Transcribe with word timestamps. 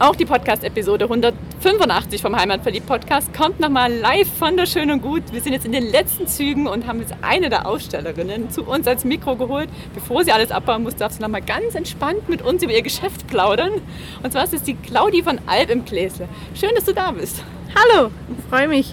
Auch 0.00 0.16
die 0.16 0.24
Podcast-Episode 0.24 1.04
185 1.04 2.20
vom 2.20 2.34
Heimatverliebt-Podcast 2.34 3.32
kommt 3.32 3.60
nochmal 3.60 3.92
live 3.92 4.28
von 4.28 4.56
der 4.56 4.66
Schön 4.66 4.90
und 4.90 5.02
Gut. 5.02 5.22
Wir 5.30 5.40
sind 5.40 5.52
jetzt 5.52 5.66
in 5.66 5.70
den 5.70 5.88
letzten 5.88 6.26
Zügen 6.26 6.66
und 6.66 6.88
haben 6.88 6.98
jetzt 6.98 7.14
eine 7.22 7.48
der 7.48 7.64
Ausstellerinnen 7.64 8.50
zu 8.50 8.64
uns 8.64 8.88
als 8.88 9.04
Mikro 9.04 9.36
geholt. 9.36 9.68
Bevor 9.94 10.24
sie 10.24 10.32
alles 10.32 10.50
abbauen 10.50 10.82
muss, 10.82 10.96
darf 10.96 11.12
sie 11.12 11.22
nochmal 11.22 11.42
ganz 11.42 11.76
entspannt 11.76 12.28
mit 12.28 12.42
uns 12.42 12.64
über 12.64 12.72
ihr 12.72 12.82
Geschäft 12.82 13.28
plaudern. 13.28 13.70
Und 14.20 14.32
zwar 14.32 14.42
ist 14.42 14.54
es 14.54 14.64
die 14.64 14.74
Claudi 14.74 15.22
von 15.22 15.38
Alb 15.46 15.70
im 15.70 15.84
Gläsle. 15.84 16.28
Schön, 16.56 16.70
dass 16.74 16.86
du 16.86 16.92
da 16.92 17.12
bist. 17.12 17.44
Hallo, 17.76 18.10
freue 18.50 18.66
mich. 18.66 18.92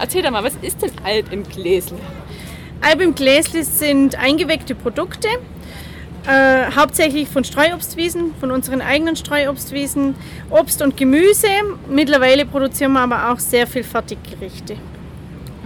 Erzähl 0.00 0.22
doch 0.22 0.30
mal, 0.30 0.44
was 0.44 0.54
ist 0.62 0.80
denn 0.80 0.92
Alb 1.04 1.30
im 1.30 1.42
Gläsle? 1.42 1.98
Alb 2.80 3.02
im 3.02 3.14
Gläsle 3.14 3.64
sind 3.64 4.18
eingeweckte 4.18 4.74
Produkte 4.74 5.28
äh, 6.26 6.70
hauptsächlich 6.76 7.28
von 7.28 7.44
Streuobstwiesen, 7.44 8.34
von 8.38 8.50
unseren 8.50 8.80
eigenen 8.80 9.16
Streuobstwiesen, 9.16 10.14
Obst 10.50 10.82
und 10.82 10.96
Gemüse. 10.96 11.48
Mittlerweile 11.88 12.46
produzieren 12.46 12.92
wir 12.92 13.00
aber 13.00 13.32
auch 13.32 13.38
sehr 13.38 13.66
viel 13.66 13.82
Fertiggerichte. 13.82 14.76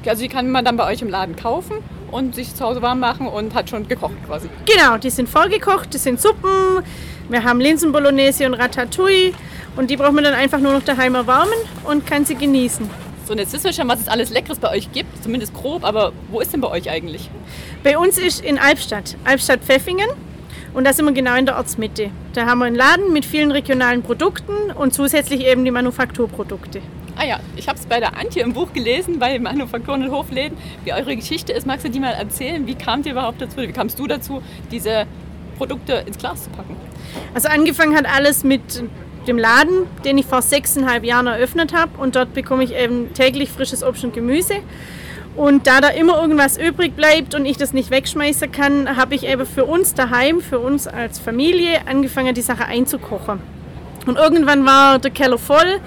Okay, 0.01 0.11
also 0.11 0.23
die 0.23 0.29
kann 0.29 0.51
man 0.51 0.65
dann 0.65 0.77
bei 0.77 0.91
euch 0.91 1.03
im 1.03 1.09
Laden 1.09 1.37
kaufen 1.37 1.77
und 2.11 2.35
sich 2.35 2.55
zu 2.55 2.65
Hause 2.65 2.81
warm 2.81 3.01
machen 3.01 3.27
und 3.27 3.55
hat 3.55 3.69
schon 3.69 3.87
gekocht 3.89 4.15
quasi. 4.27 4.48
Genau, 4.65 4.97
die 4.97 5.11
sind 5.11 5.29
vollgekocht, 5.29 5.95
das 5.95 6.05
sind 6.05 6.21
Suppen. 6.21 6.83
Wir 7.29 7.43
haben 7.43 7.61
Linsenbolognese 7.61 8.47
und 8.47 8.55
Ratatouille 8.55 9.33
und 9.77 9.91
die 9.91 9.97
braucht 9.97 10.13
man 10.13 10.25
dann 10.25 10.35
einfach 10.35 10.61
nur 10.61 10.73
noch 10.73 10.83
daheim 10.83 11.17
erwärmen 11.17 11.59
und 11.85 12.07
kann 12.07 12.25
sie 12.25 12.37
genießen. 12.37 12.89
So, 13.27 13.33
und 13.33 13.41
jetzt 13.41 13.53
wissen 13.53 13.65
wir 13.65 13.73
schon, 13.73 13.89
was 13.89 14.01
es 14.01 14.09
alles 14.09 14.31
Leckeres 14.31 14.61
bei 14.61 14.70
euch 14.70 14.93
gibt, 14.93 15.23
zumindest 15.23 15.53
grob, 15.53 15.85
aber 15.85 16.13
wo 16.31 16.41
ist 16.41 16.53
denn 16.53 16.61
bei 16.61 16.69
euch 16.69 16.89
eigentlich? 16.89 17.29
Bei 17.83 17.98
uns 17.98 18.19
ist 18.19 18.41
in 18.41 18.59
Albstadt, 18.59 19.17
Albstadt-Pfeffingen. 19.25 20.09
Und 20.77 20.85
da 20.85 20.93
sind 20.93 21.07
wir 21.07 21.13
genau 21.13 21.35
in 21.37 21.47
der 21.47 21.57
Ortsmitte. 21.57 22.11
Da 22.35 22.45
haben 22.45 22.59
wir 22.59 22.67
einen 22.67 22.77
Laden 22.77 23.11
mit 23.15 23.25
vielen 23.25 23.51
regionalen 23.51 24.03
Produkten 24.03 24.53
und 24.75 24.93
zusätzlich 24.93 25.41
eben 25.41 25.65
die 25.65 25.71
Manufakturprodukte. 25.71 26.83
Ah 27.17 27.25
ja, 27.25 27.41
ich 27.57 27.67
habe 27.67 27.79
es 27.79 27.87
bei 27.87 27.99
der 27.99 28.19
Antje 28.19 28.43
im 28.43 28.53
Buch 28.53 28.75
gelesen, 28.75 29.19
bei 29.19 29.39
Manufakturen 29.39 30.05
und 30.05 30.11
Hofläden, 30.11 30.59
wie 30.85 30.93
eure 30.93 31.17
Geschichte 31.17 31.55
ist. 31.55 31.67
Magst 31.67 31.87
du 31.87 31.89
die 31.89 31.99
mal 31.99 32.13
erzählen? 32.13 32.67
Wie 32.67 32.75
kamt 32.75 33.07
ihr 33.07 33.13
überhaupt 33.13 33.41
dazu? 33.41 33.57
Wie 33.57 33.73
kamst 33.73 33.99
du 33.99 34.07
dazu, 34.07 34.43
diese 34.71 35.07
Produkte 35.57 36.05
ins 36.07 36.19
Glas 36.19 36.45
zu 36.45 36.51
packen? 36.51 36.77
Also 37.33 37.49
angefangen 37.49 37.97
hat 37.97 38.05
alles 38.05 38.45
mit 38.45 38.85
dem 39.27 39.39
Laden, 39.39 39.87
den 40.05 40.19
ich 40.19 40.27
vor 40.27 40.43
sechseinhalb 40.43 41.05
Jahren 41.05 41.27
eröffnet 41.27 41.73
habe. 41.73 41.93
Und 41.97 42.17
dort 42.17 42.35
bekomme 42.35 42.63
ich 42.63 42.75
eben 42.75 43.15
täglich 43.15 43.49
frisches 43.49 43.83
Obst 43.83 44.05
und 44.05 44.13
Gemüse. 44.13 44.57
Und 45.37 45.67
da 45.67 45.83
da 45.83 45.89
immer 45.89 46.20
irgendwas 46.20 46.56
übrig 46.56 46.97
bleibt 46.97 47.34
und 47.34 47.45
ich 47.45 47.59
das 47.59 47.75
nicht 47.75 47.91
wegschmeißen 47.91 48.51
kann, 48.51 48.97
habe 48.97 49.15
ich 49.15 49.27
eben 49.27 49.45
für 49.45 49.67
uns 49.67 49.92
daheim, 49.92 50.41
für 50.41 50.59
uns 50.59 50.87
als 50.89 51.19
Familie, 51.19 51.87
angefangen, 51.87 52.34
die 52.34 52.41
Sache 52.41 52.65
einzukochen. 52.65 53.41
Und 54.07 54.17
irgendwann 54.17 54.64
war 54.64 54.98
der 54.98 55.11
Keller 55.11 55.37
voll 55.37 55.81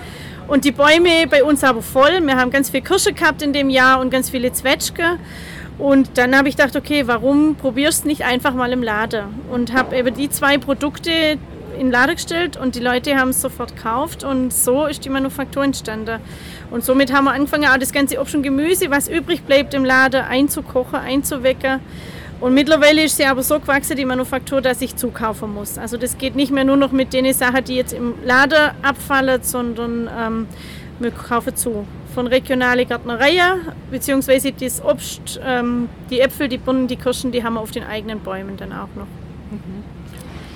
und 0.47 0.65
die 0.65 0.71
Bäume 0.71 1.25
bei 1.27 1.43
uns 1.43 1.63
aber 1.63 1.81
voll. 1.81 2.21
Wir 2.21 2.35
haben 2.35 2.51
ganz 2.51 2.69
viel 2.69 2.81
Kirsche 2.81 3.13
gehabt 3.13 3.41
in 3.41 3.51
dem 3.51 3.71
Jahr 3.71 3.99
und 4.01 4.11
ganz 4.11 4.29
viele 4.29 4.51
Zwetschge. 4.51 5.17
Und 5.79 6.17
dann 6.17 6.37
habe 6.37 6.49
ich 6.49 6.57
gedacht, 6.57 6.75
okay, 6.75 7.07
warum 7.07 7.55
probierst 7.55 8.03
du 8.03 8.09
nicht 8.09 8.25
einfach 8.25 8.53
mal 8.53 8.71
im 8.71 8.83
Laden? 8.83 9.23
Und 9.49 9.73
habe 9.73 9.95
eben 9.95 10.13
die 10.13 10.29
zwei 10.29 10.57
Produkte 10.57 11.37
in 11.79 11.87
den 11.87 11.91
Laden 11.93 12.15
gestellt 12.15 12.57
und 12.57 12.75
die 12.75 12.79
Leute 12.79 13.15
haben 13.15 13.29
es 13.29 13.41
sofort 13.41 13.75
gekauft 13.75 14.23
und 14.23 14.53
so 14.53 14.85
ist 14.85 15.05
die 15.05 15.09
Manufaktur 15.09 15.63
entstanden. 15.63 16.19
Und 16.71 16.83
somit 16.83 17.13
haben 17.13 17.23
wir 17.23 17.31
angefangen, 17.31 17.65
auch 17.65 17.77
das 17.77 17.93
ganze 17.93 18.19
Obst 18.19 18.35
und 18.35 18.43
Gemüse, 18.43 18.91
was 18.91 19.07
übrig 19.07 19.43
bleibt 19.43 19.73
im 19.73 19.85
Laden, 19.85 20.21
einzukochen, 20.21 20.99
einzuwecken. 20.99 21.79
Und 22.41 22.53
mittlerweile 22.53 23.03
ist 23.03 23.17
sie 23.17 23.25
aber 23.25 23.43
so 23.43 23.59
gewachsen, 23.59 23.97
die 23.97 24.05
Manufaktur, 24.05 24.61
dass 24.61 24.81
ich 24.81 24.95
zukaufen 24.95 25.53
muss. 25.53 25.77
Also 25.77 25.97
das 25.97 26.17
geht 26.17 26.35
nicht 26.35 26.51
mehr 26.51 26.63
nur 26.63 26.77
noch 26.77 26.91
mit 26.91 27.13
den 27.13 27.31
Sachen, 27.33 27.63
die 27.63 27.75
jetzt 27.75 27.93
im 27.93 28.13
Laden 28.23 28.71
abfallen, 28.81 29.41
sondern 29.41 30.09
ähm, 30.17 30.47
wir 30.99 31.11
kaufen 31.11 31.55
zu. 31.55 31.85
Von 32.13 32.27
regionale 32.27 32.85
Gärtnereien, 32.85 33.67
beziehungsweise 33.91 34.51
das 34.51 34.83
Obst, 34.83 35.39
ähm, 35.45 35.89
die 36.09 36.19
Äpfel, 36.19 36.47
die 36.47 36.57
Birnen, 36.57 36.87
die 36.87 36.95
Kirschen, 36.95 37.31
die 37.31 37.43
haben 37.43 37.53
wir 37.53 37.61
auf 37.61 37.71
den 37.71 37.83
eigenen 37.83 38.19
Bäumen 38.19 38.57
dann 38.57 38.71
auch 38.73 38.89
noch. 38.95 39.07
Mhm. 39.51 39.98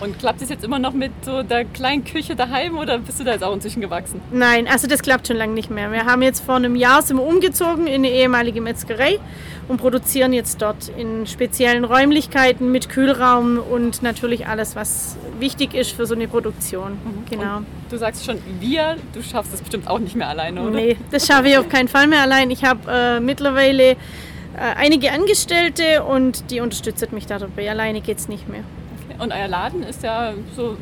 Und 0.03 0.19
klappt 0.19 0.41
es 0.41 0.49
jetzt 0.49 0.65
immer 0.65 0.79
noch 0.79 0.93
mit 0.93 1.11
so 1.23 1.43
der 1.43 1.63
kleinen 1.63 2.03
Küche 2.03 2.35
daheim 2.35 2.77
oder 2.77 2.99
bist 2.99 3.21
du 3.21 3.23
da 3.23 3.31
jetzt 3.31 3.43
auch 3.43 3.53
inzwischen 3.53 3.79
gewachsen? 3.79 4.19
Nein, 4.31 4.67
also 4.67 4.85
das 4.85 5.01
klappt 5.01 5.27
schon 5.27 5.37
lange 5.37 5.53
nicht 5.53 5.69
mehr. 5.69 5.91
Wir 5.93 6.05
haben 6.05 6.21
jetzt 6.21 6.43
vor 6.43 6.55
einem 6.55 6.75
Jahr 6.75 7.01
sind 7.01 7.17
wir 7.17 7.25
umgezogen 7.25 7.87
in 7.87 7.95
eine 7.95 8.09
ehemalige 8.09 8.59
Metzgerei 8.59 9.19
und 9.69 9.77
produzieren 9.77 10.33
jetzt 10.33 10.61
dort 10.61 10.89
in 10.97 11.25
speziellen 11.25 11.85
Räumlichkeiten 11.85 12.69
mit 12.69 12.89
Kühlraum 12.89 13.59
und 13.59 14.03
natürlich 14.03 14.45
alles, 14.45 14.75
was 14.75 15.15
wichtig 15.39 15.73
ist 15.73 15.91
für 15.91 16.05
so 16.05 16.15
eine 16.15 16.27
Produktion. 16.27 16.93
Mhm. 16.93 17.25
Genau. 17.29 17.57
Und 17.57 17.65
du 17.89 17.97
sagst 17.97 18.25
schon 18.25 18.39
wir, 18.59 18.97
du 19.13 19.21
schaffst 19.21 19.53
das 19.53 19.61
bestimmt 19.61 19.87
auch 19.87 19.99
nicht 19.99 20.15
mehr 20.15 20.27
alleine, 20.27 20.63
oder? 20.63 20.71
Nee, 20.71 20.97
das 21.11 21.27
schaffe 21.27 21.47
ich 21.47 21.57
auf 21.57 21.69
keinen 21.69 21.87
Fall 21.87 22.07
mehr 22.07 22.21
allein. 22.21 22.51
Ich 22.51 22.65
habe 22.65 22.91
äh, 22.91 23.19
mittlerweile 23.21 23.91
äh, 23.91 23.95
einige 24.75 25.11
Angestellte 25.11 26.03
und 26.03 26.51
die 26.51 26.59
unterstützen 26.59 27.09
mich 27.11 27.25
da 27.25 27.39
dabei. 27.39 27.69
Alleine 27.69 28.01
geht 28.01 28.17
es 28.17 28.27
nicht 28.27 28.49
mehr. 28.49 28.63
Und 29.19 29.31
euer 29.31 29.47
Laden 29.47 29.83
ist 29.83 30.03
ja 30.03 30.33
so 30.55 30.77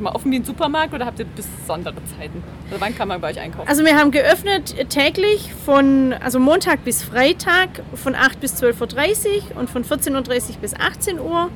mal 0.00 0.12
offen 0.12 0.30
wie 0.30 0.36
ein 0.36 0.44
Supermarkt 0.44 0.94
oder 0.94 1.06
habt 1.06 1.18
ihr 1.18 1.26
besondere 1.26 1.94
Zeiten? 2.16 2.42
Oder 2.70 2.80
wann 2.80 2.94
kann 2.94 3.08
man 3.08 3.20
bei 3.20 3.30
euch 3.30 3.40
einkaufen? 3.40 3.68
Also 3.68 3.84
wir 3.84 3.96
haben 3.96 4.10
geöffnet 4.10 4.74
täglich 4.90 5.52
von 5.64 6.12
also 6.12 6.38
Montag 6.38 6.84
bis 6.84 7.02
Freitag 7.02 7.82
von 7.94 8.14
8 8.14 8.40
bis 8.40 8.62
12.30 8.62 9.52
Uhr 9.54 9.60
und 9.60 9.70
von 9.70 9.84
14.30 9.84 10.14
Uhr 10.14 10.56
bis 10.60 10.74
18 10.74 11.18
Uhr 11.18 11.50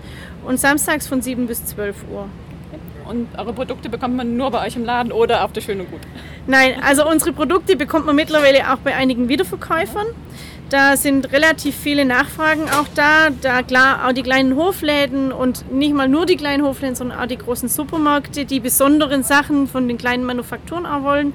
und 0.44 0.58
samstags 0.58 1.06
von 1.06 1.22
7 1.22 1.46
bis 1.46 1.66
12 1.66 1.96
Uhr. 2.10 2.28
Und 3.08 3.26
eure 3.36 3.52
Produkte 3.52 3.88
bekommt 3.88 4.16
man 4.16 4.36
nur 4.36 4.52
bei 4.52 4.64
euch 4.64 4.76
im 4.76 4.84
Laden 4.84 5.10
oder 5.10 5.44
auf 5.44 5.52
der 5.52 5.62
Schön 5.62 5.80
und 5.80 5.90
Gut? 5.90 6.00
Nein, 6.46 6.74
also 6.80 7.08
unsere 7.08 7.32
Produkte 7.32 7.74
bekommt 7.74 8.06
man 8.06 8.14
mittlerweile 8.14 8.72
auch 8.72 8.78
bei 8.78 8.94
einigen 8.94 9.28
Wiederverkäufern. 9.28 10.06
Da 10.70 10.96
sind 10.96 11.32
relativ 11.32 11.74
viele 11.74 12.04
Nachfragen 12.04 12.62
auch 12.70 12.86
da. 12.94 13.30
Da 13.42 13.62
klar 13.62 14.06
auch 14.06 14.12
die 14.12 14.22
kleinen 14.22 14.54
Hofläden 14.54 15.32
und 15.32 15.72
nicht 15.72 15.92
mal 15.92 16.08
nur 16.08 16.26
die 16.26 16.36
kleinen 16.36 16.64
Hofläden, 16.64 16.94
sondern 16.94 17.18
auch 17.18 17.26
die 17.26 17.38
großen 17.38 17.68
Supermärkte, 17.68 18.44
die 18.44 18.60
besonderen 18.60 19.24
Sachen 19.24 19.66
von 19.66 19.88
den 19.88 19.98
kleinen 19.98 20.24
Manufakturen 20.24 20.86
auch 20.86 21.02
wollen. 21.02 21.32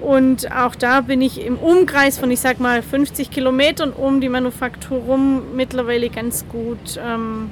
Und 0.00 0.52
auch 0.52 0.74
da 0.74 1.00
bin 1.00 1.22
ich 1.22 1.44
im 1.44 1.56
Umkreis 1.56 2.18
von, 2.18 2.30
ich 2.30 2.40
sag 2.40 2.60
mal, 2.60 2.82
50 2.82 3.30
Kilometern 3.30 3.90
um 3.90 4.20
die 4.20 4.28
Manufaktur 4.28 4.98
rum 4.98 5.56
mittlerweile 5.56 6.10
ganz 6.10 6.46
gut 6.46 7.00
ähm, 7.02 7.50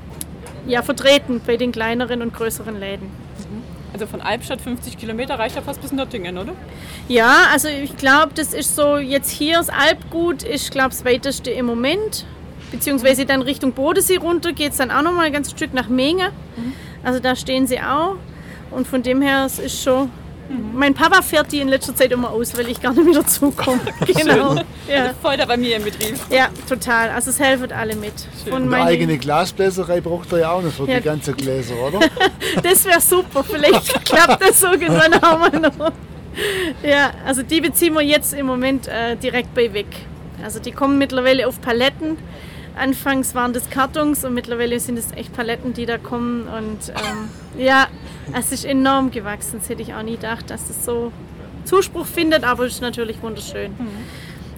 ja, 0.66 0.82
vertreten 0.82 1.41
bei 1.47 1.56
den 1.56 1.72
kleineren 1.72 2.21
und 2.21 2.34
größeren 2.34 2.78
Läden. 2.78 3.25
Also 3.93 4.07
von 4.07 4.21
Albstadt 4.21 4.61
50 4.61 4.99
Kilometer 4.99 5.39
reicht 5.39 5.57
ja 5.57 5.63
fast 5.63 5.81
bis 5.81 5.93
Nöttingen, 5.93 6.37
oder? 6.39 6.53
Ja, 7.09 7.45
also 7.53 7.69
ich 7.69 7.97
glaube, 7.97 8.33
das 8.35 8.53
ist 8.53 8.77
so, 8.77 8.97
jetzt 8.97 9.31
hier 9.31 9.57
das 9.57 9.69
Alpgut 9.69 10.43
ist, 10.43 10.71
glaube 10.71 10.91
ich, 10.91 10.97
das 10.99 11.05
weiteste 11.05 11.51
im 11.51 11.67
Moment. 11.67 12.27
Beziehungsweise 12.73 13.25
dann 13.25 13.43
Richtung 13.43 13.73
Bodensee 13.73 14.17
runter 14.17 14.53
geht 14.53 14.73
es 14.73 14.79
dann 14.79 14.91
auch 14.91 15.03
nochmal 15.03 15.27
ein 15.27 15.33
ganzes 15.33 15.53
Stück 15.53 15.73
nach 15.73 15.89
Menge. 15.89 16.31
Mhm. 16.57 16.73
Also 17.03 17.21
da 17.21 17.37
stehen 17.37 17.67
sie 17.67 17.81
auch. 17.81 18.17
Und 18.71 18.87
von 18.89 19.03
dem 19.03 19.23
her, 19.23 19.45
es 19.47 19.59
ist 19.59 19.83
schon 19.83 20.11
Mhm. 20.49 20.79
Mein 20.79 20.95
Papa 20.95 21.23
fährt 21.23 21.51
die 21.53 21.61
in 21.61 21.69
letzter 21.69 21.95
Zeit 21.95 22.12
immer 22.12 22.31
aus, 22.31 22.56
weil 22.56 22.69
ich 22.69 22.81
gar 22.81 22.93
nicht 22.93 23.05
mehr 23.05 23.15
dazukomme. 23.23 23.81
genau. 24.06 24.55
Ja. 24.88 25.12
Voll 25.20 25.37
da 25.37 25.44
bei 25.44 25.56
mir 25.56 25.76
im 25.76 25.85
Betrieb. 25.85 26.17
Ja, 26.31 26.49
total. 26.69 27.11
Also 27.11 27.31
es 27.31 27.41
helfen 27.41 27.73
alle 27.73 27.97
mit. 27.97 28.12
Und 28.50 28.73
eine 28.73 28.85
eigene 28.85 29.19
Glasbläserei 29.19 30.00
braucht 30.00 30.32
er 30.32 30.38
ja 30.38 30.53
auch 30.53 30.62
noch 30.62 30.73
für 30.73 30.88
ja. 30.88 30.99
die 30.99 31.05
ganzen 31.05 31.37
Gläser, 31.37 31.75
oder? 31.75 32.00
das 32.62 32.85
wäre 32.85 33.00
super. 33.00 33.43
Vielleicht 33.43 34.05
klappt 34.05 34.43
das 34.43 34.62
irgendwann 34.62 35.15
auch 35.15 35.38
mal 35.38 35.61
noch. 35.61 35.93
Ja, 36.82 37.12
also 37.25 37.43
die 37.43 37.61
beziehen 37.61 37.94
wir 37.94 38.03
jetzt 38.03 38.35
im 38.35 38.47
Moment 38.47 38.88
äh, 38.88 39.17
direkt 39.17 39.55
bei 39.55 39.73
weg. 39.73 39.87
Also 40.44 40.61
die 40.61 40.70
kommen 40.73 40.99
mittlerweile 40.99 41.49
auf 41.49 41.61
Paletten. 41.61 42.19
Anfangs 42.76 43.35
waren 43.35 43.55
das 43.55 43.70
Kartons 43.70 44.25
und 44.25 44.35
mittlerweile 44.35 44.79
sind 44.81 44.99
es 44.99 45.11
echt 45.12 45.32
Paletten, 45.32 45.73
die 45.73 45.87
da 45.87 45.97
kommen. 45.97 46.47
Und 46.47 46.91
ähm, 46.91 47.31
ja, 47.59 47.88
es 48.32 48.52
ist 48.52 48.64
enorm 48.64 49.11
gewachsen. 49.11 49.58
Das 49.58 49.69
hätte 49.69 49.82
ich 49.82 49.94
auch 49.94 50.02
nie 50.02 50.17
gedacht, 50.17 50.50
dass 50.50 50.69
das 50.69 50.84
so 50.84 51.12
Zuspruch 51.64 52.06
findet, 52.06 52.44
aber 52.44 52.64
es 52.64 52.75
ist 52.75 52.81
natürlich 52.81 53.23
wunderschön. 53.23 53.73
Mhm. 53.73 53.87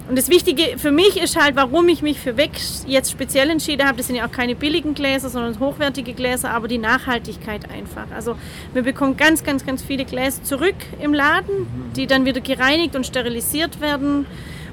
Und 0.09 0.17
das 0.17 0.31
Wichtige 0.31 0.79
für 0.79 0.91
mich 0.91 1.21
ist 1.21 1.39
halt, 1.39 1.55
warum 1.55 1.87
ich 1.89 2.01
mich 2.01 2.19
für 2.19 2.39
Weg 2.39 2.53
jetzt 2.87 3.11
speziell 3.11 3.51
entschieden 3.51 3.87
habe. 3.87 3.99
Das 3.99 4.07
sind 4.07 4.17
ja 4.17 4.27
auch 4.27 4.33
keine 4.33 4.55
billigen 4.55 4.95
Gläser, 4.95 5.29
sondern 5.29 5.59
hochwertige 5.61 6.15
Gläser, 6.15 6.51
aber 6.51 6.67
die 6.67 6.79
Nachhaltigkeit 6.79 7.71
einfach. 7.71 8.07
Also 8.15 8.37
wir 8.73 8.83
bekommen 8.83 9.19
ganz, 9.19 9.45
ganz, 9.45 9.67
ganz 9.67 9.83
viele 9.83 10.07
Gläser 10.07 10.43
zurück 10.45 10.77
im 11.03 11.13
Laden, 11.13 11.67
die 11.95 12.07
dann 12.07 12.25
wieder 12.25 12.41
gereinigt 12.41 12.97
und 12.97 13.05
sterilisiert 13.05 13.83
werden 13.83 14.25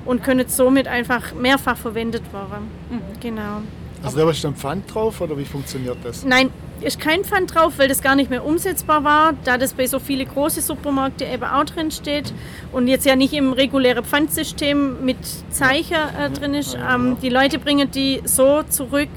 und 0.05 0.23
können 0.23 0.47
somit 0.47 0.87
einfach 0.87 1.33
mehrfach 1.33 1.77
verwendet 1.77 2.23
werden. 2.31 2.69
Mhm. 2.89 3.19
Genau. 3.19 3.61
Also 4.05 4.17
da 4.17 4.29
ist 4.29 4.43
dann 4.43 4.55
Pfand 4.55 4.93
drauf 4.93 5.21
oder 5.21 5.37
wie 5.37 5.45
funktioniert 5.45 5.97
das? 6.03 6.23
Nein, 6.23 6.51
ist 6.81 6.99
kein 6.99 7.23
Pfand 7.23 7.53
drauf, 7.53 7.73
weil 7.77 7.87
das 7.87 8.01
gar 8.01 8.15
nicht 8.15 8.29
mehr 8.29 8.45
umsetzbar 8.45 9.03
war, 9.03 9.33
da 9.43 9.57
das 9.57 9.73
bei 9.73 9.87
so 9.87 9.99
vielen 9.99 10.27
großen 10.27 10.61
Supermärkten 10.61 11.31
eben 11.31 11.43
auch 11.43 11.63
drin 11.65 11.91
steht 11.91 12.33
und 12.71 12.87
jetzt 12.87 13.05
ja 13.05 13.15
nicht 13.15 13.33
im 13.33 13.53
regulären 13.53 14.03
Pfandsystem 14.03 15.03
mit 15.03 15.17
Zeichen 15.49 15.95
äh, 15.95 16.29
drin 16.29 16.53
ist. 16.53 16.75
Ähm, 16.75 17.17
die 17.21 17.29
Leute 17.29 17.59
bringen 17.59 17.89
die 17.91 18.21
so 18.25 18.63
zurück, 18.63 19.09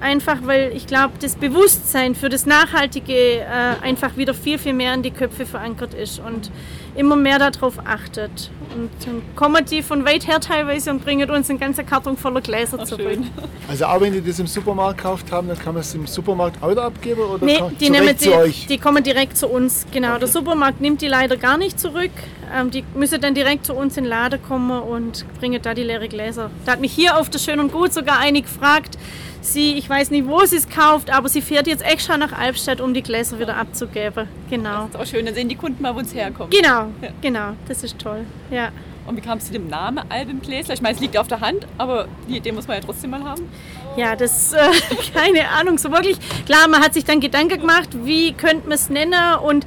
einfach 0.00 0.38
weil 0.44 0.72
ich 0.74 0.86
glaube, 0.86 1.14
das 1.20 1.36
Bewusstsein 1.36 2.14
für 2.14 2.28
das 2.28 2.46
Nachhaltige 2.46 3.40
äh, 3.40 3.46
einfach 3.82 4.16
wieder 4.16 4.34
viel, 4.34 4.58
viel 4.58 4.74
mehr 4.74 4.94
in 4.94 5.02
die 5.02 5.10
Köpfe 5.10 5.46
verankert 5.46 5.94
ist 5.94 6.20
und 6.20 6.50
immer 6.94 7.16
mehr 7.16 7.38
darauf 7.38 7.74
achtet. 7.84 8.50
Und 8.78 8.90
dann 9.04 9.22
kommen 9.34 9.64
die 9.64 9.82
von 9.82 10.04
weit 10.04 10.28
her 10.28 10.38
teilweise 10.38 10.90
und 10.90 11.04
bringen 11.04 11.28
uns 11.28 11.50
einen 11.50 11.58
ganzen 11.58 11.84
Karton 11.84 12.16
voller 12.16 12.40
Gläser 12.40 12.78
Ach, 12.80 12.84
zurück. 12.84 13.10
Schön. 13.14 13.30
Also 13.68 13.86
auch 13.86 14.00
wenn 14.00 14.12
die 14.12 14.22
das 14.22 14.38
im 14.38 14.46
Supermarkt 14.46 14.98
gekauft 14.98 15.32
haben, 15.32 15.48
dann 15.48 15.58
kann 15.58 15.74
man 15.74 15.80
es 15.80 15.92
im 15.96 16.06
Supermarkt 16.06 16.62
auch 16.62 16.76
abgeben? 16.76 17.22
Oder 17.22 17.44
nee, 17.44 17.60
die, 17.80 17.90
nehmen 17.90 18.16
die, 18.16 18.28
euch? 18.28 18.66
die 18.66 18.78
kommen 18.78 19.02
direkt 19.02 19.36
zu 19.36 19.48
uns. 19.48 19.84
Genau, 19.90 20.10
okay. 20.10 20.20
der 20.20 20.28
Supermarkt 20.28 20.80
nimmt 20.80 21.02
die 21.02 21.08
leider 21.08 21.36
gar 21.36 21.58
nicht 21.58 21.80
zurück. 21.80 22.12
Ähm, 22.54 22.70
die 22.70 22.84
müssen 22.94 23.20
dann 23.20 23.34
direkt 23.34 23.66
zu 23.66 23.74
uns 23.74 23.96
in 23.96 24.04
den 24.04 24.10
Laden 24.10 24.42
kommen 24.42 24.82
und 24.82 25.24
bringen 25.38 25.60
da 25.62 25.74
die 25.74 25.82
leeren 25.82 26.08
Gläser. 26.08 26.50
Da 26.64 26.72
hat 26.72 26.80
mich 26.80 26.92
hier 26.92 27.18
auf 27.18 27.30
der 27.30 27.38
Schön 27.38 27.60
und 27.60 27.72
Gut 27.72 27.92
sogar 27.92 28.18
eine 28.18 28.42
gefragt, 28.42 28.98
sie, 29.40 29.74
ich 29.74 29.88
weiß 29.88 30.10
nicht, 30.10 30.26
wo 30.26 30.44
sie 30.44 30.56
es 30.56 30.68
kauft, 30.68 31.10
aber 31.10 31.28
sie 31.28 31.42
fährt 31.42 31.66
jetzt 31.66 31.84
extra 31.84 32.16
nach 32.16 32.32
Albstadt, 32.32 32.80
um 32.80 32.94
die 32.94 33.02
Gläser 33.02 33.38
wieder 33.38 33.56
abzugeben. 33.56 34.28
Genau. 34.50 34.88
Das 34.92 34.94
ist 34.94 34.96
auch 34.96 35.16
schön, 35.16 35.26
dann 35.26 35.34
sehen 35.34 35.48
die 35.48 35.56
Kunden 35.56 35.82
mal, 35.82 35.94
wo 35.94 36.00
es 36.00 36.14
herkommt. 36.14 36.52
Genau, 36.52 36.86
ja. 37.02 37.10
genau, 37.20 37.52
das 37.66 37.84
ist 37.84 37.98
toll. 37.98 38.24
Ja. 38.50 38.70
Und 39.06 39.16
wie 39.16 39.22
kam 39.22 39.38
es 39.38 39.46
zu 39.46 39.52
dem 39.54 39.68
Namen 39.68 40.04
Albengläser? 40.10 40.74
Ich 40.74 40.82
meine, 40.82 40.94
es 40.94 41.00
liegt 41.00 41.16
auf 41.16 41.28
der 41.28 41.40
Hand, 41.40 41.66
aber 41.78 42.08
die 42.28 42.36
Idee 42.36 42.52
muss 42.52 42.68
man 42.68 42.76
ja 42.76 42.82
trotzdem 42.84 43.08
mal 43.08 43.24
haben. 43.24 43.48
Ja, 43.96 44.14
das, 44.14 44.52
äh, 44.52 44.58
keine 45.14 45.48
Ahnung, 45.48 45.78
so 45.78 45.90
wirklich. 45.90 46.18
Klar, 46.44 46.68
man 46.68 46.82
hat 46.82 46.92
sich 46.92 47.06
dann 47.06 47.18
Gedanken 47.18 47.60
gemacht, 47.60 47.88
wie 48.04 48.32
könnte 48.34 48.68
man 48.68 48.72
es 48.72 48.90
nennen 48.90 49.38
und 49.42 49.64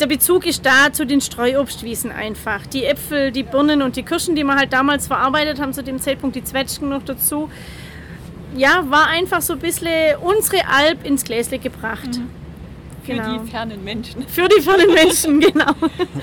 der 0.00 0.06
Bezug 0.06 0.46
ist 0.46 0.64
da 0.64 0.92
zu 0.92 1.06
den 1.06 1.20
Streuobstwiesen 1.20 2.10
einfach. 2.10 2.66
Die 2.66 2.84
Äpfel, 2.84 3.32
die 3.32 3.42
Birnen 3.42 3.82
und 3.82 3.96
die 3.96 4.02
Kirschen, 4.02 4.34
die 4.34 4.44
wir 4.44 4.56
halt 4.56 4.72
damals 4.72 5.06
verarbeitet 5.06 5.60
haben, 5.60 5.72
zu 5.72 5.82
dem 5.82 5.98
Zeitpunkt 5.98 6.36
die 6.36 6.44
Zwetschgen 6.44 6.88
noch 6.88 7.02
dazu 7.02 7.48
ja, 8.56 8.84
war 8.88 9.06
einfach 9.06 9.42
so 9.42 9.54
ein 9.54 9.58
bisschen 9.58 10.16
unsere 10.20 10.66
Alp 10.66 11.04
ins 11.04 11.24
Gläsle 11.24 11.58
gebracht. 11.58 12.08
Mhm. 12.08 12.30
Für 13.04 13.12
genau. 13.12 13.38
die 13.38 13.50
fernen 13.50 13.82
Menschen. 13.82 14.26
Für 14.28 14.48
die 14.48 14.60
fernen 14.60 14.92
Menschen, 14.92 15.40
genau. 15.40 15.72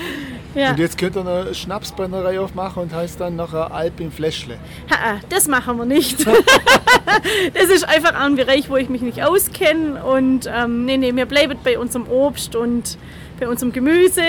ja. 0.55 0.71
Und 0.71 0.79
jetzt 0.79 0.97
könnt 0.97 1.15
ihr 1.15 1.21
eine 1.21 1.53
Schnapsbrennerei 1.53 2.39
aufmachen 2.39 2.83
und 2.83 2.93
heißt 2.93 3.19
dann 3.19 3.35
nachher 3.35 3.71
Alp 3.73 3.99
im 3.99 4.11
Fläschle. 4.11 4.57
Ha, 4.91 5.19
das 5.29 5.47
machen 5.47 5.77
wir 5.77 5.85
nicht. 5.85 6.25
das 7.53 7.69
ist 7.69 7.87
einfach 7.87 8.13
ein 8.13 8.35
Bereich, 8.35 8.69
wo 8.69 8.77
ich 8.77 8.89
mich 8.89 9.01
nicht 9.01 9.23
auskenne. 9.23 10.03
Und 10.03 10.49
ähm, 10.53 10.85
nee, 10.85 10.97
nee, 10.97 11.15
wir 11.15 11.25
bleiben 11.25 11.57
bei 11.63 11.79
unserem 11.79 12.07
Obst 12.07 12.55
und 12.55 12.97
bei 13.39 13.47
unserem 13.47 13.71
Gemüse. 13.71 14.21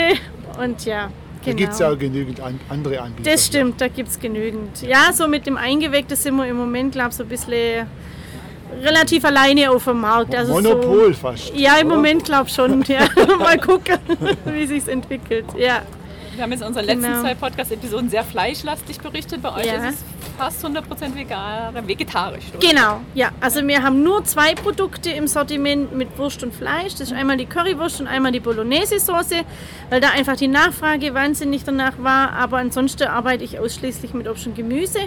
Und 0.62 0.84
ja, 0.84 1.10
Genau. 1.44 1.56
Da 1.56 1.64
gibt 1.64 1.72
es 1.72 1.78
ja 1.78 1.90
auch 1.90 1.98
genügend 1.98 2.40
an, 2.40 2.60
andere 2.68 3.00
Anbieter. 3.00 3.30
Das 3.30 3.46
stimmt, 3.46 3.80
da 3.80 3.88
gibt 3.88 4.08
es 4.08 4.18
genügend. 4.18 4.82
Ja, 4.82 5.12
so 5.12 5.28
mit 5.28 5.46
dem 5.46 5.56
Eingeweck, 5.56 6.08
das 6.08 6.22
sind 6.22 6.36
wir 6.36 6.46
im 6.46 6.56
Moment, 6.56 6.92
glaube 6.92 7.10
ich, 7.10 7.14
so 7.14 7.22
ein 7.22 7.28
bisschen 7.28 7.86
relativ 8.82 9.24
alleine 9.24 9.70
auf 9.70 9.84
dem 9.84 10.00
Markt. 10.00 10.34
Also 10.34 10.52
Monopol 10.52 11.14
so, 11.14 11.20
fast. 11.20 11.54
Ja, 11.54 11.76
im 11.76 11.86
oder? 11.86 11.96
Moment 11.96 12.24
glaube 12.24 12.48
ich 12.48 12.54
schon. 12.54 12.84
Ja. 12.88 13.08
Mal 13.38 13.58
gucken, 13.58 13.98
wie 14.44 14.66
sich 14.66 14.86
entwickelt. 14.88 15.46
Ja. 15.56 15.82
Wir 16.34 16.44
haben 16.44 16.52
jetzt 16.52 16.60
in 16.60 16.68
unseren 16.68 16.86
letzten 16.86 17.02
genau. 17.02 17.20
zwei 17.20 17.34
Podcast-Episoden 17.34 18.10
sehr 18.10 18.24
fleischlastig 18.24 19.00
berichtet. 19.00 19.42
Bei 19.42 19.54
euch 19.56 19.66
ja. 19.66 19.88
ist 19.88 19.94
es 19.94 20.17
fast 20.38 20.64
100% 20.64 21.14
vegan, 21.14 21.86
vegetarisch. 21.86 22.44
Oder? 22.56 22.66
Genau, 22.66 23.00
ja. 23.14 23.30
Also 23.40 23.66
wir 23.66 23.82
haben 23.82 24.02
nur 24.02 24.24
zwei 24.24 24.54
Produkte 24.54 25.10
im 25.10 25.26
Sortiment 25.26 25.94
mit 25.94 26.16
Wurst 26.16 26.42
und 26.44 26.54
Fleisch. 26.54 26.92
Das 26.92 27.10
ist 27.10 27.12
einmal 27.12 27.36
die 27.36 27.46
Currywurst 27.46 28.00
und 28.00 28.06
einmal 28.06 28.30
die 28.30 28.40
Bolognese-Soße, 28.40 29.42
weil 29.90 30.00
da 30.00 30.10
einfach 30.10 30.36
die 30.36 30.48
Nachfrage 30.48 31.12
wahnsinnig 31.12 31.64
danach 31.64 31.94
war. 31.98 32.32
Aber 32.32 32.58
ansonsten 32.58 33.08
arbeite 33.08 33.42
ich 33.42 33.58
ausschließlich 33.58 34.14
mit 34.14 34.28
Obst 34.28 34.46
und 34.46 34.54
Gemüse. 34.54 35.00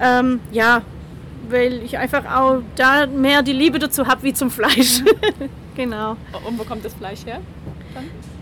Ähm, 0.00 0.40
ja, 0.52 0.82
weil 1.48 1.82
ich 1.82 1.96
einfach 1.96 2.24
auch 2.26 2.60
da 2.76 3.06
mehr 3.06 3.42
die 3.42 3.54
Liebe 3.54 3.78
dazu 3.78 4.06
habe 4.06 4.22
wie 4.22 4.34
zum 4.34 4.50
Fleisch. 4.50 5.02
genau. 5.74 6.16
Und 6.46 6.58
wo 6.58 6.64
kommt 6.64 6.84
das 6.84 6.92
Fleisch 6.92 7.24
her? 7.24 7.40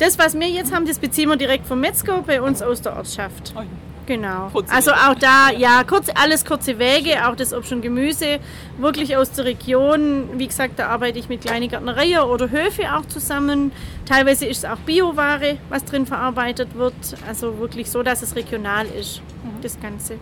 Das, 0.01 0.19
was 0.19 0.35
wir 0.35 0.49
jetzt 0.49 0.75
haben, 0.75 0.87
das 0.87 0.99
beziehen 0.99 1.29
wir 1.29 1.37
direkt 1.37 1.67
vom 1.67 1.79
Metzger 1.79 2.23
bei 2.27 2.43
uns 2.43 2.61
aus 2.61 2.83
der 2.83 2.97
Ortschaft. 2.97 3.55
Oh 3.57 3.63
Genau. 4.07 4.51
Kurze 4.53 4.73
also 4.73 4.93
auch 4.93 5.15
da, 5.15 5.51
ja, 5.51 5.83
kurz, 5.85 6.09
alles 6.15 6.45
kurze 6.45 6.79
Wege, 6.79 7.27
auch 7.27 7.37
das 7.37 7.55
Obst 7.55 7.73
und 7.73 7.81
Gemüse, 7.81 8.39
wirklich 8.79 9.17
aus 9.17 9.33
der 9.33 9.47
Region. 9.47 10.39
Wie 10.39 10.47
gesagt, 10.47 10.79
da 10.79 10.89
arbeite 10.89 11.19
ich 11.19 11.29
mit 11.29 11.41
kleinen 11.41 11.69
Gärtnereien 11.69 12.21
oder 12.21 12.51
Höfe 12.51 12.83
auch 12.95 13.07
zusammen. 13.07 13.73
Teilweise 14.07 14.47
ist 14.47 14.59
es 14.59 14.65
auch 14.65 14.77
Bioware, 14.79 15.57
was 15.71 15.85
drin 15.85 16.07
verarbeitet 16.07 16.75
wird. 16.75 16.95
Also 17.27 17.59
wirklich 17.59 17.91
so, 17.91 18.03
dass 18.03 18.23
es 18.23 18.37
regional 18.37 18.87
ist, 18.87 19.23
mhm. 19.43 19.63
das 19.63 19.81
Ganze. 19.81 20.19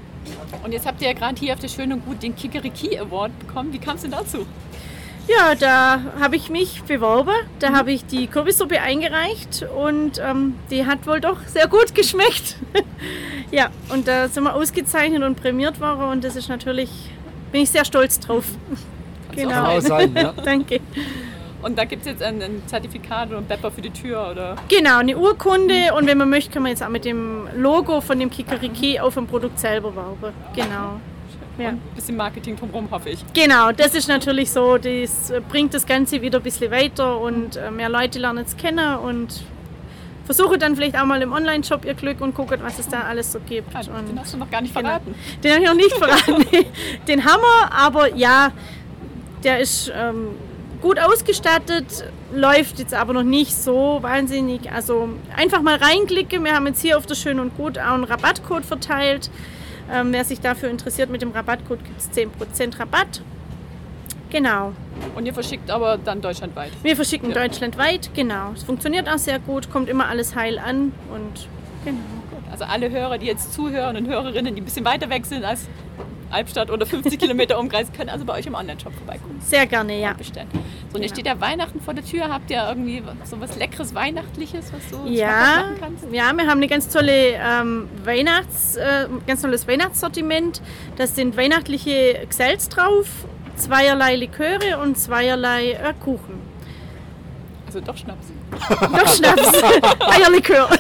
Und 0.65 0.73
jetzt 0.73 0.87
habt 0.87 1.01
ihr 1.03 1.09
ja 1.09 1.15
gerade 1.15 1.39
hier 1.39 1.55
auf 1.55 1.61
der 1.61 1.69
Schön 1.69 1.93
und 1.93 2.05
Gut 2.07 2.23
den 2.23 2.37
Kikeriki 2.37 2.99
Award 2.99 3.37
bekommen. 3.41 3.73
Wie 3.73 3.79
kam 3.79 3.97
es 3.97 4.03
denn 4.03 4.13
dazu? 4.13 4.47
Ja, 5.29 5.55
da 5.55 6.01
habe 6.21 6.37
ich 6.37 6.51
mich 6.51 6.83
beworben. 6.83 7.35
Da 7.61 7.71
mhm. 7.71 7.77
habe 7.77 7.93
ich 7.93 8.05
die 8.05 8.27
Kürbissuppe 8.27 8.81
eingereicht 8.81 9.67
und 9.77 10.19
ähm, 10.19 10.55
die 10.71 10.87
hat 10.87 11.07
wohl 11.07 11.21
doch 11.21 11.39
sehr 11.47 11.69
gut 11.69 11.95
geschmeckt. 11.95 12.57
ja, 13.51 13.71
und 13.91 14.09
da 14.09 14.29
sind 14.29 14.45
wir 14.45 14.55
ausgezeichnet 14.55 15.23
und 15.23 15.41
prämiert 15.41 15.81
worden 15.81 16.05
und 16.05 16.25
das 16.25 16.37
ist 16.37 16.49
natürlich, 16.49 16.91
bin 17.53 17.63
ich 17.63 17.71
sehr 17.71 17.85
stolz 17.85 18.19
drauf. 18.19 18.45
genau. 19.35 19.77
Auch 19.77 19.81
sein, 19.81 20.13
ja. 20.15 20.33
Danke. 20.45 20.81
Und 21.63 21.79
da 21.79 21.85
gibt 21.85 22.03
es 22.03 22.09
jetzt 22.09 22.23
ein, 22.25 22.43
ein, 22.43 22.63
Zertifikat 22.67 23.29
oder 23.29 23.39
ein 23.39 23.47
Bepper 23.47 23.71
für 23.71 23.83
die 23.83 23.91
Tür, 23.91 24.31
oder? 24.33 24.57
Genau, 24.69 24.99
eine 24.99 25.17
Urkunde 25.17 25.95
und 25.97 26.09
wenn 26.09 26.19
man 26.19 26.29
möchte, 26.29 26.51
kann 26.51 26.65
man 26.65 26.71
jetzt 26.71 26.83
auch 26.83 26.89
mit 26.89 27.05
dem 27.05 27.47
Logo 27.57 28.01
von 28.01 28.19
dem 28.19 28.31
Kikeriki 28.31 28.99
auf 28.99 29.15
dem 29.15 29.29
Produkt 29.29 29.61
selber 29.61 29.95
werben. 29.95 30.35
Genau 30.57 31.01
ja. 31.59 31.71
und 31.71 31.75
ein 31.75 31.95
bisschen 31.95 32.17
Marketing 32.17 32.57
drumherum, 32.57 32.91
hoffe 32.91 33.11
ich. 33.11 33.25
Genau, 33.35 33.73
das 33.73 33.95
ist 33.95 34.09
natürlich 34.09 34.51
so, 34.51 34.79
das 34.79 35.33
bringt 35.49 35.75
das 35.75 35.87
Ganze 35.87 36.23
wieder 36.23 36.39
ein 36.39 36.43
bisschen 36.43 36.71
weiter 36.71 37.21
und 37.21 37.57
äh, 37.57 37.71
mehr 37.71 37.89
Leute 37.89 38.19
lernen 38.19 38.45
es 38.47 38.57
kennen 38.57 38.97
und 38.99 39.45
versuche 40.25 40.59
dann 40.59 40.77
vielleicht 40.77 40.99
auch 40.99 41.05
mal 41.05 41.21
im 41.21 41.33
Online-Shop 41.33 41.85
ihr 41.85 41.95
Glück 41.95 42.21
und 42.21 42.35
gucken, 42.35 42.61
was 42.63 42.79
es 42.79 42.89
da 42.89 43.03
alles 43.03 43.33
so 43.33 43.41
gibt. 43.41 43.73
Ja, 43.75 43.83
den 43.83 44.19
hast 44.19 44.35
du 44.35 44.39
noch 44.39 44.51
gar 44.51 44.61
nicht 44.61 44.75
genau. 44.75 44.89
verraten. 44.89 45.15
Den 45.43 45.53
habe 45.53 45.63
ich 45.63 45.69
noch 45.69 45.77
nicht 45.77 45.93
verraten. 45.97 46.67
den 47.09 47.25
haben 47.25 47.43
wir, 47.43 47.73
aber 47.73 48.15
ja, 48.15 48.53
der 49.43 49.59
ist 49.61 49.93
ähm, 49.95 50.29
gut 50.81 50.99
ausgestattet, 50.99 52.05
läuft 52.35 52.79
jetzt 52.79 52.95
aber 52.95 53.13
noch 53.13 53.23
nicht 53.23 53.55
so 53.55 53.99
wahnsinnig. 54.03 54.71
Also 54.71 55.09
einfach 55.37 55.63
mal 55.63 55.77
reinklicken. 55.77 56.45
Wir 56.45 56.55
haben 56.55 56.67
jetzt 56.67 56.81
hier 56.83 56.99
auf 56.99 57.07
der 57.07 57.15
Schön 57.15 57.41
und 57.41 57.57
Gut 57.57 57.79
auch 57.79 57.93
einen 57.93 58.05
Rabattcode 58.05 58.65
verteilt. 58.65 59.31
Ähm, 59.91 60.13
wer 60.13 60.25
sich 60.25 60.41
dafür 60.41 60.71
interessiert, 60.71 61.11
mit 61.11 61.23
dem 61.23 61.33
Rabattcode 61.33 61.85
gibt 61.85 62.01
es 62.01 62.11
10% 62.11 62.79
Rabatt. 62.79 63.23
Genau. 64.31 64.73
Und 65.15 65.27
ihr 65.27 65.35
verschickt 65.35 65.71
aber 65.71 65.99
dann 65.99 66.23
deutschlandweit? 66.23 66.73
Wir 66.83 66.97
verschicken 66.97 67.31
ja. 67.31 67.35
deutschlandweit, 67.43 68.11
genau. 68.15 68.53
Es 68.55 68.63
funktioniert 68.63 69.09
auch 69.09 69.19
sehr 69.19 69.39
gut, 69.39 69.71
kommt 69.71 69.91
immer 69.91 70.09
alles 70.09 70.35
heil 70.35 70.59
an 70.59 70.93
und 71.13 71.49
genau. 71.85 71.99
Also 72.51 72.65
alle 72.65 72.91
Hörer, 72.91 73.19
die 73.19 73.27
jetzt 73.27 73.53
zuhören 73.53 73.97
und 73.97 74.07
Hörerinnen, 74.09 74.55
die 74.55 74.61
ein 74.61 74.65
bisschen 74.65 74.85
weiter 74.85 75.11
weg 75.11 75.27
sind 75.27 75.45
als 75.45 75.69
Albstadt 76.33 76.71
oder 76.71 76.87
50 76.87 77.19
Kilometer 77.19 77.59
Umkreis, 77.59 77.93
können 77.93 78.11
also 78.11 78.25
bei 78.25 78.35
euch 78.39 78.47
im 78.47 78.55
Online-Shop 78.55 78.93
vorbeikommen. 78.95 79.41
Sehr 79.41 79.67
gerne, 79.67 80.01
ja. 80.01 80.13
Bestellen. 80.13 80.49
So, 80.91 80.97
und 80.97 81.03
jetzt 81.03 81.13
steht 81.13 81.27
ja 81.27 81.41
Weihnachten 81.41 81.81
vor 81.81 81.95
der 81.95 82.05
Tür. 82.05 82.29
Habt 82.29 82.51
ihr 82.51 82.65
irgendwie 82.69 83.03
so 83.25 83.41
was 83.41 83.57
Leckeres 83.57 83.95
Weihnachtliches, 83.95 84.73
was 84.73 84.91
du 84.91 85.09
ja, 85.11 85.29
machen 85.29 85.77
kannst? 85.81 86.05
Ja, 86.13 86.33
wir 86.33 86.47
haben 86.47 86.59
eine 86.59 86.69
ganz 86.69 86.89
tolle 86.89 87.35
ähm, 87.35 87.89
Weihnachts, 88.05 88.77
äh, 88.77 89.09
ganz 89.27 89.43
tolles 89.43 89.67
Weihnachtssortiment. 89.67 90.63
Da 90.97 91.07
sind 91.07 91.37
weihnachtliche 91.37 92.27
Gesells 92.29 92.69
drauf, 92.69 93.09
zweierlei 93.57 94.17
Liköre 94.17 94.79
und 94.83 94.99
zweierlei 94.99 95.73
äh, 95.73 95.95
Kuchen. 96.01 96.41
Also 97.67 97.81
doch 97.81 97.97
Schnaps. 97.97 98.27
Doch 98.81 99.15
Schnaps. 99.15 99.63
Eierlikör. 100.01 100.69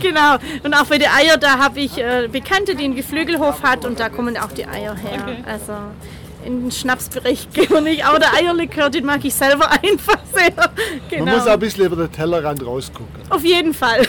genau. 0.00 0.36
Und 0.62 0.74
auch 0.74 0.86
bei 0.86 0.98
den 0.98 1.08
Eier, 1.08 1.36
da 1.36 1.58
habe 1.58 1.80
ich 1.80 1.98
äh, 1.98 2.28
Bekannte, 2.30 2.74
die 2.74 2.84
einen 2.84 2.96
Geflügelhof 2.96 3.62
hat 3.62 3.84
und 3.84 4.00
da 4.00 4.08
kommen 4.08 4.36
auch 4.36 4.52
die 4.52 4.66
Eier 4.66 4.94
her. 4.94 5.22
Okay. 5.22 5.36
Also 5.46 5.72
in 6.44 6.62
den 6.62 6.70
Schnapsbereich 6.70 7.48
gehen 7.52 7.70
wir 7.70 7.80
nicht. 7.80 8.04
Aber 8.04 8.18
der 8.18 8.32
Eierlikör, 8.34 8.90
den 8.90 9.04
mag 9.04 9.24
ich 9.24 9.34
selber 9.34 9.70
einfach 9.70 10.18
sehr. 10.32 10.52
Genau. 11.08 11.24
Man 11.24 11.34
muss 11.36 11.46
auch 11.46 11.52
ein 11.52 11.60
bisschen 11.60 11.86
über 11.86 11.96
den 11.96 12.12
Tellerrand 12.12 12.64
rausgucken. 12.64 13.22
Auf 13.30 13.44
jeden 13.44 13.74
Fall. 13.74 14.06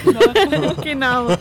genau. 0.83 1.35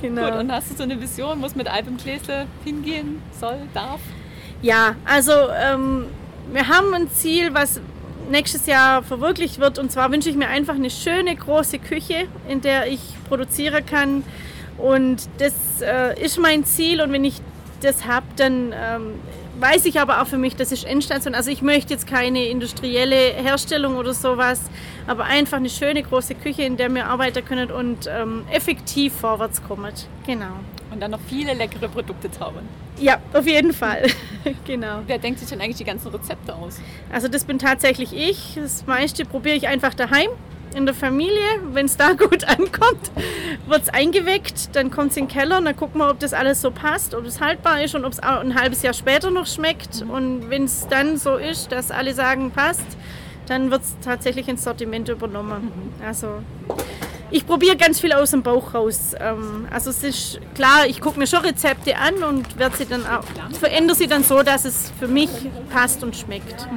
genau. 0.00 0.30
Gut, 0.30 0.40
und 0.40 0.52
hast 0.52 0.70
du 0.70 0.76
so 0.76 0.82
eine 0.84 1.00
Vision, 1.00 1.40
wo 1.40 1.46
es 1.46 1.54
mit 1.54 1.68
Alp 1.68 1.86
im 1.86 1.96
Gläsle 1.96 2.46
hingehen 2.64 3.22
soll, 3.38 3.58
darf? 3.72 4.00
Ja, 4.62 4.96
also 5.04 5.32
ähm, 5.32 6.06
wir 6.52 6.68
haben 6.68 6.94
ein 6.94 7.10
Ziel, 7.10 7.52
was 7.52 7.80
nächstes 8.30 8.66
Jahr 8.66 9.02
verwirklicht 9.02 9.58
wird. 9.58 9.78
Und 9.78 9.92
zwar 9.92 10.10
wünsche 10.12 10.30
ich 10.30 10.36
mir 10.36 10.48
einfach 10.48 10.74
eine 10.74 10.90
schöne 10.90 11.34
große 11.34 11.78
Küche, 11.78 12.26
in 12.48 12.60
der 12.60 12.86
ich 12.86 13.00
produzieren 13.28 13.84
kann 13.84 14.22
Und 14.78 15.28
das 15.38 15.54
äh, 15.80 16.20
ist 16.22 16.38
mein 16.38 16.64
Ziel 16.64 17.00
und 17.00 17.12
wenn 17.12 17.24
ich 17.24 17.40
das 17.80 18.06
habe, 18.06 18.26
dann 18.36 18.72
ähm, 18.72 19.14
weiß 19.58 19.86
ich 19.86 20.00
aber 20.00 20.22
auch 20.22 20.26
für 20.26 20.38
mich, 20.38 20.56
das 20.56 20.72
ist 20.72 20.84
Endstation. 20.84 21.34
Also 21.34 21.50
ich 21.50 21.62
möchte 21.62 21.92
jetzt 21.92 22.06
keine 22.06 22.44
industrielle 22.46 23.16
Herstellung 23.16 23.96
oder 23.96 24.14
sowas, 24.14 24.60
aber 25.06 25.24
einfach 25.24 25.58
eine 25.58 25.70
schöne 25.70 26.02
große 26.02 26.34
Küche, 26.34 26.62
in 26.62 26.76
der 26.76 26.92
wir 26.94 27.06
arbeiten 27.06 27.44
können 27.44 27.70
und 27.70 28.08
ähm, 28.08 28.44
effektiv 28.50 29.14
vorwärts 29.14 29.62
kommen. 29.62 29.92
Genau. 30.26 30.60
Und 30.90 31.00
dann 31.00 31.10
noch 31.10 31.20
viele 31.28 31.54
leckere 31.54 31.88
Produkte 31.88 32.30
zaubern. 32.30 32.68
Ja, 33.00 33.18
auf 33.32 33.46
jeden 33.46 33.72
Fall. 33.72 34.06
genau. 34.64 35.00
Wer 35.06 35.18
denkt 35.18 35.40
sich 35.40 35.48
denn 35.48 35.60
eigentlich 35.60 35.78
die 35.78 35.84
ganzen 35.84 36.08
Rezepte 36.08 36.54
aus? 36.54 36.80
Also 37.12 37.28
das 37.28 37.44
bin 37.44 37.58
tatsächlich 37.58 38.12
ich. 38.12 38.54
Das 38.54 38.86
meiste 38.86 39.24
probiere 39.24 39.56
ich 39.56 39.66
einfach 39.66 39.94
daheim 39.94 40.28
in 40.74 40.86
der 40.86 40.94
Familie. 40.94 41.60
Wenn 41.72 41.86
es 41.86 41.96
da 41.96 42.12
gut 42.14 42.44
ankommt, 42.44 43.10
wird 43.66 43.82
es 43.82 43.88
eingeweckt, 43.88 44.74
dann 44.74 44.90
kommt 44.90 45.12
es 45.12 45.16
in 45.16 45.26
den 45.26 45.32
Keller 45.32 45.58
und 45.58 45.64
dann 45.64 45.76
gucken 45.76 46.00
wir, 46.00 46.10
ob 46.10 46.18
das 46.18 46.34
alles 46.34 46.60
so 46.60 46.70
passt, 46.70 47.14
ob 47.14 47.24
es 47.24 47.40
haltbar 47.40 47.82
ist 47.82 47.94
und 47.94 48.04
ob 48.04 48.12
es 48.12 48.20
ein 48.20 48.54
halbes 48.54 48.82
Jahr 48.82 48.94
später 48.94 49.30
noch 49.30 49.46
schmeckt. 49.46 50.04
Mhm. 50.04 50.10
Und 50.10 50.50
wenn 50.50 50.64
es 50.64 50.86
dann 50.88 51.16
so 51.16 51.36
ist, 51.36 51.72
dass 51.72 51.90
alle 51.90 52.14
sagen, 52.14 52.50
passt, 52.50 52.86
dann 53.46 53.70
wird 53.70 53.82
es 53.82 53.96
tatsächlich 54.02 54.48
ins 54.48 54.64
Sortiment 54.64 55.08
übernommen. 55.08 55.72
Mhm. 55.98 56.06
Also 56.06 56.28
ich 57.34 57.46
probiere 57.48 57.76
ganz 57.76 57.98
viel 58.00 58.12
aus 58.12 58.30
dem 58.30 58.44
Bauch 58.44 58.74
raus. 58.74 59.12
Ähm, 59.18 59.66
also 59.68 59.90
es 59.90 60.04
ist 60.04 60.40
klar, 60.54 60.86
ich 60.86 61.00
gucke 61.00 61.18
mir 61.18 61.26
schon 61.26 61.40
Rezepte 61.40 61.96
an 61.96 62.22
und 62.22 62.56
werde 62.58 62.76
sie 62.76 62.86
dann 62.86 63.04
auch, 63.06 63.24
verändere 63.58 63.96
sie 63.96 64.06
dann 64.06 64.22
so, 64.22 64.44
dass 64.44 64.64
es 64.64 64.92
für 65.00 65.08
mich 65.08 65.30
passt 65.72 66.04
und 66.04 66.14
schmeckt. 66.14 66.68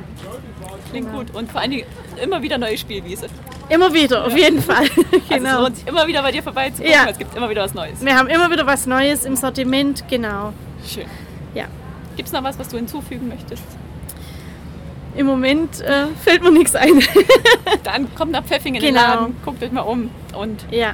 Klingt 0.90 1.14
gut 1.14 1.28
und 1.36 1.52
vor 1.52 1.62
allen 1.62 1.72
Dingen 1.72 1.86
immer 2.22 2.42
wieder 2.42 2.58
neue 2.58 2.76
Spielwiese. 2.76 3.28
Immer 3.70 3.94
wieder, 3.94 4.26
auf 4.26 4.36
jeden 4.36 4.62
Fall. 4.62 4.88
genau. 4.90 5.04
Also 5.04 5.18
es 5.20 5.30
genau. 5.30 5.62
lohnt 5.62 5.78
sich 5.78 5.88
immer 5.88 6.08
wieder 6.08 6.24
bei 6.24 6.32
dir 6.32 6.42
vorbeizukommen, 6.42 6.92
ja. 6.92 7.08
es 7.08 7.20
gibt 7.20 7.36
immer 7.36 7.50
wieder 7.50 7.64
was 7.64 7.76
Neues. 7.76 8.04
Wir 8.04 8.18
haben 8.18 8.28
immer 8.28 8.50
wieder 8.50 8.66
was 8.66 8.88
Neues 8.88 9.26
im 9.26 9.36
Sortiment, 9.36 10.06
genau. 10.10 10.54
Schön. 10.88 11.06
Ja. 11.54 11.66
Gibt 12.16 12.30
es 12.30 12.34
noch 12.34 12.44
was, 12.44 12.58
was 12.58 12.70
du 12.70 12.78
hinzufügen 12.78 13.28
möchtest? 13.28 13.64
Im 15.18 15.26
Moment 15.26 15.82
äh, 15.82 16.06
fällt 16.24 16.44
mir 16.44 16.52
nichts 16.52 16.76
ein. 16.76 17.02
Dann 17.84 18.14
kommt 18.16 18.32
nach 18.32 18.44
Pfeffing 18.44 18.76
in 18.76 18.82
genau. 18.82 19.02
den 19.02 19.10
Laden, 19.10 19.36
guckt 19.44 19.64
euch 19.64 19.72
mal 19.72 19.82
um. 19.82 20.12
Und 20.38 20.66
ja. 20.72 20.94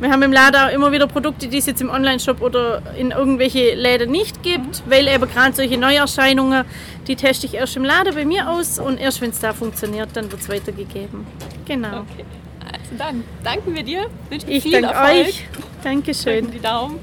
Wir 0.00 0.10
haben 0.10 0.22
im 0.22 0.32
Laden 0.32 0.60
auch 0.60 0.72
immer 0.72 0.90
wieder 0.90 1.06
Produkte, 1.06 1.46
die 1.46 1.58
es 1.58 1.66
jetzt 1.66 1.80
im 1.80 1.88
Online-Shop 1.88 2.40
oder 2.40 2.82
in 2.98 3.12
irgendwelche 3.12 3.74
Läden 3.74 4.10
nicht 4.10 4.42
gibt, 4.42 4.84
mhm. 4.84 4.90
weil 4.90 5.06
eben 5.06 5.30
gerade 5.30 5.54
solche 5.54 5.78
Neuerscheinungen, 5.78 6.64
die 7.06 7.14
teste 7.14 7.46
ich 7.46 7.54
erst 7.54 7.76
im 7.76 7.84
Laden 7.84 8.12
bei 8.12 8.24
mir 8.24 8.50
aus 8.50 8.80
und 8.80 8.98
erst 8.98 9.20
wenn 9.20 9.30
es 9.30 9.38
da 9.38 9.52
funktioniert, 9.52 10.08
dann 10.14 10.32
wird 10.32 10.40
es 10.40 10.48
weitergegeben. 10.48 11.24
Genau. 11.66 12.00
Okay. 12.00 12.24
Also 12.64 12.96
dann 12.98 13.22
danken 13.44 13.76
wir 13.76 13.84
dir. 13.84 14.06
Wünschen 14.28 14.50
ich 14.50 14.64
viel 14.64 14.72
danke 14.72 14.88
Erfolg. 14.88 15.26
euch. 15.26 15.44
Dankeschön. 15.84 16.44
Drücken 16.46 16.52
die 16.52 16.60
Daumen 16.60 16.98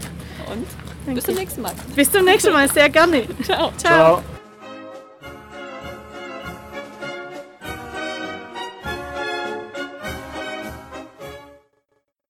und 0.51 0.67
Danke. 1.05 1.21
bis 1.21 1.23
zum 1.23 1.35
nächsten 1.35 1.61
Mal. 1.61 1.71
Bis 1.95 2.11
zum 2.11 2.25
nächsten 2.25 2.51
Mal, 2.51 2.69
sehr 2.69 2.89
gerne. 2.89 3.23
Ciao. 3.43 3.71
Ciao. 3.77 4.21
Ciao. 4.21 4.38